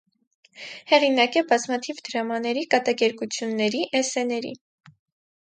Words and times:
Հեղինակ 0.91 1.37
է 1.41 1.43
բազմաթիվ 1.51 2.01
դրամաների, 2.09 2.65
կատակերգությունների, 2.73 3.85
էսսեների։ 4.01 4.59